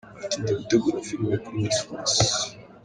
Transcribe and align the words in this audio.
Ati 0.25 0.35
“Ndi 0.41 0.53
gutegura 0.57 0.97
filime 1.07 1.35
kuri 1.43 1.57
Miss 1.61 1.79
France. 1.85 2.19